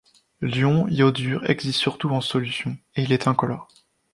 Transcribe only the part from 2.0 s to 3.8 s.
en solution, et il est incolore.